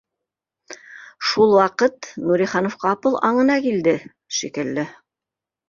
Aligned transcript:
Шул 1.31 1.53
ваҡыт 1.57 2.09
Нуриханов 2.25 2.79
ҡапыл 2.87 3.21
аңына 3.31 3.61
килде 3.69 3.97
шикелле 4.41 4.91